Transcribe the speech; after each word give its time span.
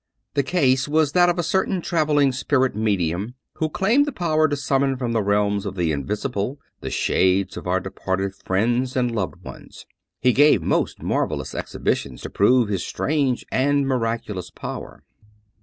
The 0.33 0.41
case 0.41 0.87
was 0.87 1.11
that 1.11 1.29
of 1.29 1.37
a 1.37 1.43
certain 1.43 1.79
traveling 1.79 2.31
spirit 2.31 2.75
medium, 2.75 3.35
who 3.57 3.69
claimed 3.69 4.07
the 4.07 4.11
power 4.11 4.47
to 4.47 4.55
summon 4.55 4.97
from 4.97 5.11
the 5.11 5.21
realms 5.21 5.63
of 5.63 5.75
the 5.75 5.91
invisible 5.91 6.57
the 6.79 6.89
shades 6.89 7.55
of 7.55 7.67
our 7.67 7.79
departed 7.79 8.33
friends 8.33 8.95
and 8.95 9.11
loved 9.13 9.43
ones. 9.43 9.85
He 10.19 10.33
gave 10.33 10.63
most 10.63 11.03
mar 11.03 11.27
velous 11.27 11.53
exhibitions 11.53 12.21
to 12.21 12.31
prove 12.31 12.67
his 12.67 12.83
strange 12.83 13.45
and 13.51 13.87
miraculous 13.87 14.49
power. 14.49 15.03